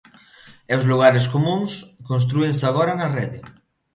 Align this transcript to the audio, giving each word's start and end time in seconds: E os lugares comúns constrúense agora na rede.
E 0.71 0.73
os 0.79 0.87
lugares 0.91 1.25
comúns 1.33 1.71
constrúense 2.09 2.63
agora 2.67 2.93
na 2.99 3.07
rede. 3.17 3.39